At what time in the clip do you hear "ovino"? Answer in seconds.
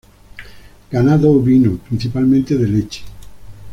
1.31-1.77